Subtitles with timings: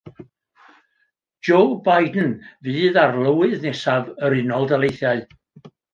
[1.49, 2.33] Joe Biden
[2.69, 5.23] fydd arlywydd nesaf yr Unol Daleithiau.